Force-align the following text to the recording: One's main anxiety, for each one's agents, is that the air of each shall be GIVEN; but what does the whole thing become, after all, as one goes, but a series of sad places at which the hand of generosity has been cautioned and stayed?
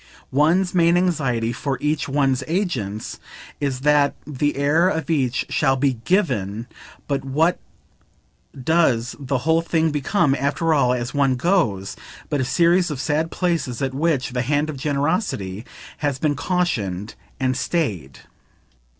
One's 0.33 0.73
main 0.73 0.97
anxiety, 0.97 1.53
for 1.53 1.77
each 1.79 2.09
one's 2.09 2.43
agents, 2.47 3.19
is 3.59 3.81
that 3.81 4.15
the 4.25 4.57
air 4.57 4.89
of 4.89 5.11
each 5.11 5.45
shall 5.49 5.75
be 5.75 5.99
GIVEN; 6.05 6.65
but 7.07 7.23
what 7.23 7.59
does 8.63 9.15
the 9.19 9.37
whole 9.45 9.61
thing 9.61 9.91
become, 9.91 10.33
after 10.33 10.73
all, 10.73 10.91
as 10.91 11.13
one 11.13 11.35
goes, 11.35 11.95
but 12.31 12.41
a 12.41 12.45
series 12.45 12.89
of 12.89 12.99
sad 12.99 13.29
places 13.29 13.79
at 13.83 13.93
which 13.93 14.31
the 14.31 14.41
hand 14.41 14.71
of 14.71 14.77
generosity 14.77 15.65
has 15.99 16.17
been 16.17 16.35
cautioned 16.35 17.13
and 17.39 17.55
stayed? 17.55 18.21